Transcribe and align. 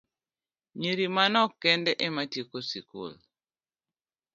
Nyiri 0.79 1.05
manok 1.15 1.51
kende 1.61 1.91
ema 2.05 2.23
tieko 2.31 2.57
skul. 2.69 3.13